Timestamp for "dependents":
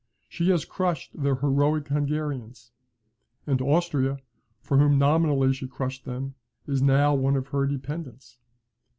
7.67-8.39